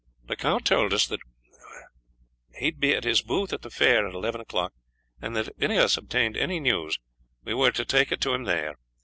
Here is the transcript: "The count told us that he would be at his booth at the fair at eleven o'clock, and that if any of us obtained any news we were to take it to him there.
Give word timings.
"The 0.25 0.35
count 0.35 0.65
told 0.65 0.93
us 0.93 1.05
that 1.05 1.19
he 2.57 2.65
would 2.65 2.79
be 2.79 2.95
at 2.95 3.03
his 3.03 3.21
booth 3.21 3.53
at 3.53 3.61
the 3.61 3.69
fair 3.69 4.07
at 4.07 4.15
eleven 4.15 4.41
o'clock, 4.41 4.73
and 5.21 5.35
that 5.35 5.49
if 5.49 5.53
any 5.61 5.77
of 5.77 5.83
us 5.83 5.95
obtained 5.95 6.35
any 6.35 6.59
news 6.59 6.97
we 7.43 7.53
were 7.53 7.71
to 7.73 7.85
take 7.85 8.11
it 8.11 8.19
to 8.21 8.33
him 8.33 8.45
there. 8.45 8.77